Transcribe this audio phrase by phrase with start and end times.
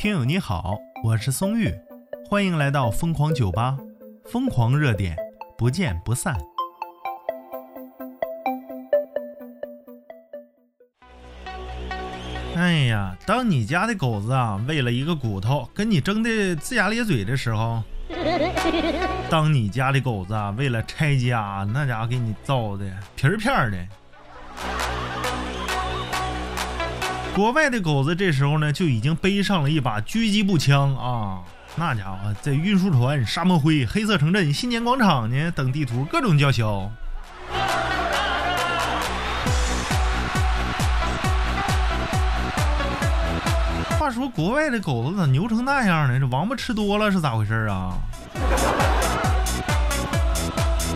[0.00, 1.70] 听友你好，我是松玉，
[2.26, 3.76] 欢迎来到疯狂酒吧，
[4.24, 5.14] 疯狂热点，
[5.58, 6.34] 不见不散。
[12.56, 17.82] 哎呀，当你家的狗子啊，为了一个骨头跟你争的龇牙咧嘴的时候，
[19.28, 23.76] 当你家的狗子啊，为了拆家，那家伙给你造的皮儿片儿的。
[27.34, 31.38] 国外的狗子这时候呢，就已经背上了一把狙击步枪啊，
[31.76, 36.90] 那家伙在运输船、沙漠灰、黑色城镇、新年广场呢等地图各种叫嚣。
[43.98, 46.18] 话说国外的狗子咋牛成那样呢？
[46.18, 47.94] 这王八吃多了是咋回事啊？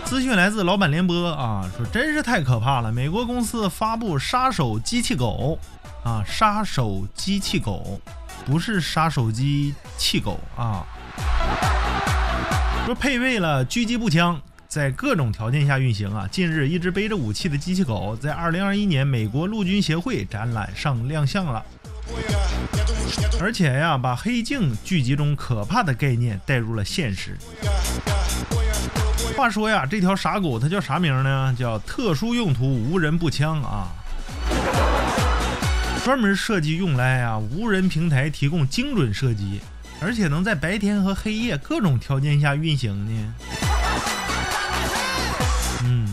[0.03, 2.91] 资讯来自老板联播啊，说真是太可怕了。
[2.91, 5.57] 美国公司发布杀手机器狗
[6.05, 7.99] 啊，杀手机器狗，
[8.45, 10.85] 不是杀手机器狗啊。
[12.85, 16.27] 说配备了狙击步枪，在各种条件下运行啊。
[16.31, 21.65] 近日，一只背着武器的机器狗在2021年美国陆军协会展览上亮相了。
[23.41, 27.35] 而且呀，把黑镜剧集中可怕的概念带入了现实。
[29.35, 31.55] 话说呀，这条傻狗它叫啥名呢？
[31.57, 33.89] 叫特殊用途无人步枪啊，
[36.05, 39.59] 专门设计用来啊无人平台提供精准射击，
[39.99, 43.33] 而且能在白天和黑夜各种条件下运行呢。
[45.83, 46.07] 嗯，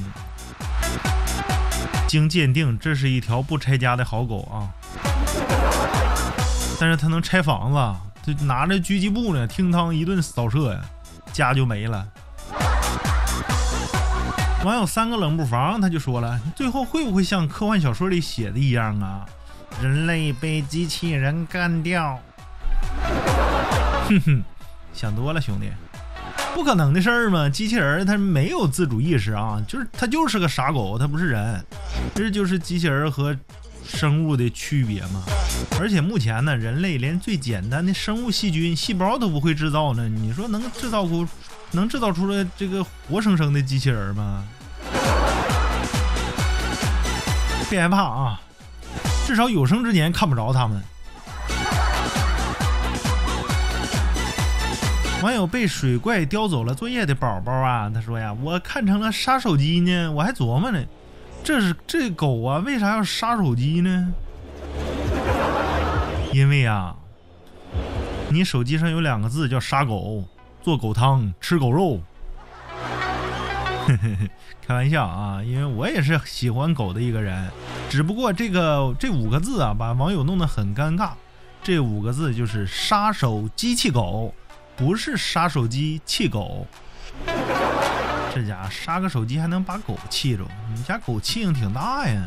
[2.09, 4.73] 经鉴定，这是一条不拆家的好狗啊。
[6.81, 10.81] 但是它能拆房子，就拿着狙击步呢，听汤一顿扫射呀，
[11.35, 12.09] 家就没了。
[14.65, 19.27] 网友三个冷不防，他就说了，最后会不会像科幻小说里写的一样啊？
[19.81, 22.20] 人类被机器人干掉？
[24.09, 24.42] 哼哼，
[24.92, 25.70] 想多了，兄弟，
[26.55, 27.48] 不可能的事儿嘛！
[27.48, 31.64] 机器人它没有自主意识啊，就是它就是个傻狗，它不是人，
[32.14, 33.36] 这就是机器人和。
[33.85, 35.24] 生物的区别嘛，
[35.80, 40.08] 而且目前呢，人类连最简单的生物细菌细胞都不会制造呢。
[40.08, 41.27] 你说能制造出，
[41.73, 44.45] 能制造出来这个活生生的机器人吗？
[47.68, 48.41] 别害怕啊，
[49.27, 50.83] 至少有生之年看不着他们。
[55.23, 60.83] 网友被水怪叼走了作业的宝宝啊，他说呀，我看成了杀手机呢，我还琢磨呢。
[61.45, 64.13] 这是这狗啊，为啥要杀手机呢？
[66.35, 66.97] 因为啊，
[68.31, 70.25] 你手机上有两个字叫“杀狗”，
[70.61, 72.01] 做狗汤，吃狗肉。
[74.67, 77.49] 开玩笑啊，因为我也是喜欢狗的一个人，
[77.91, 81.11] 只不过这个这五个字啊，把网友弄得很尴尬。
[81.63, 84.35] 这五个字就是“杀手机器狗”，
[84.75, 86.67] 不是“杀手机器狗”。
[88.35, 90.42] 这家杀个手机还能把狗气着，
[90.75, 92.27] 你家狗气性挺大呀！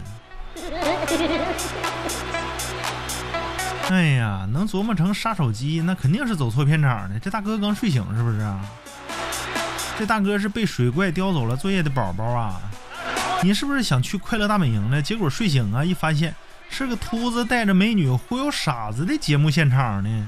[3.90, 7.20] 哎呀，能琢磨成杀手机，那肯定是走错片场的。
[7.20, 8.56] 这大哥刚睡醒是不是？
[9.98, 12.62] 这大哥是被水怪叼走了作业的宝宝啊！
[13.46, 15.00] 你是不是想去快乐大本营呢？
[15.00, 16.34] 结果睡醒啊，一发现
[16.68, 20.28] 是个秃子带着美女忽悠傻子的节目现场呢？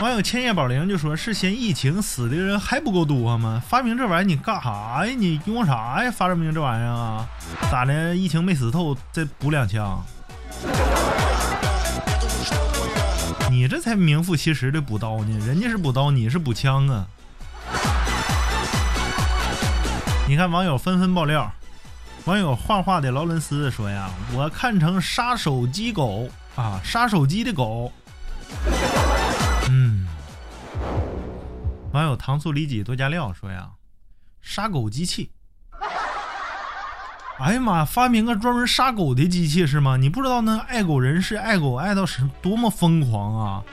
[0.00, 3.62] 网友千叶宝玲就说：“是嫌疫情死的人还不够多吗？
[3.68, 5.14] 发明这玩意你干啥呀？
[5.14, 6.10] 你用啥呀？
[6.10, 7.28] 发明这玩意儿啊？
[7.70, 8.16] 咋的？
[8.16, 10.02] 疫情没死透，再补两枪？
[13.50, 17.06] 你这才名副其实的补刀呢，人家是补刀，你是补枪啊！
[20.30, 21.52] 你看网友纷纷爆料，
[22.24, 27.92] 网友画画的劳伦斯说呀：我看成杀手机狗啊，杀手机的狗。”
[29.68, 30.06] 嗯
[31.92, 33.70] 网友糖醋里脊多加料说呀，
[34.40, 35.32] 杀狗机器。
[37.40, 39.96] 哎呀妈呀，发明个专门杀狗的机器是吗？
[39.96, 43.64] 你不知道那爱狗人士爱狗爱到是多么疯狂啊！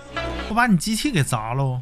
[0.49, 1.79] 我把你机器给砸喽。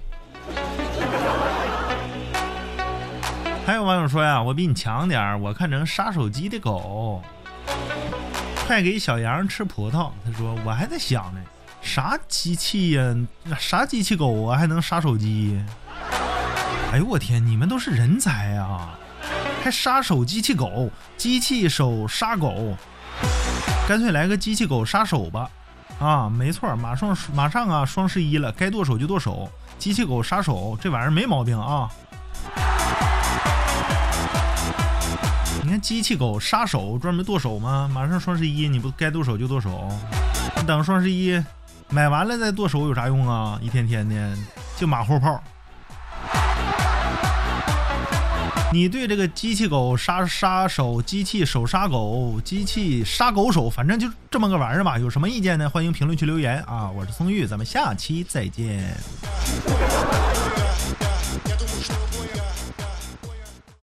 [3.65, 7.19] 还有网友说呀，我比你强点儿，我看成杀手机的狗。
[8.67, 10.11] 快给小羊吃葡萄。
[10.23, 11.41] 他说我还在想呢，
[11.81, 13.15] 啥机器呀？
[13.57, 14.55] 啥机器狗啊？
[14.55, 15.59] 还能杀手机？
[16.91, 18.99] 哎呦我天，你们都是人才啊！
[19.63, 22.77] 还杀手机器狗，机器手杀狗，
[23.87, 25.49] 干脆来个机器狗杀手吧！
[25.99, 31.89] 啊，没错，马上马上啊，双十一了，该剁手就剁手，机器狗杀手这玩意儿没毛病啊！
[35.85, 37.87] 机器狗杀手专门剁手吗？
[37.93, 39.87] 马上双十一，你不该剁手就剁手，
[40.55, 41.39] 你等双十一
[41.89, 43.59] 买完了再剁手有啥用啊？
[43.61, 44.35] 一天天的
[44.75, 45.39] 就马后炮。
[48.73, 55.69] 你对这个机器狗杀杀手、机器手杀狗、机器杀狗手，反正就这么个玩意儿吧，有什么意见呢？
[55.69, 56.89] 欢迎评论区留言啊！
[56.89, 58.97] 我是松玉，咱们下期再见。